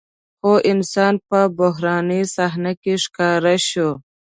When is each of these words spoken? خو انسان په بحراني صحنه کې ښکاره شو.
خو 0.39 0.51
انسان 0.71 1.13
په 1.27 1.39
بحراني 1.57 2.21
صحنه 2.35 2.71
کې 2.81 2.93
ښکاره 3.03 3.55
شو. 3.67 3.89